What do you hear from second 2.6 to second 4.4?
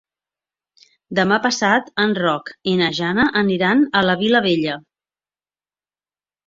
i na Jana aniran a la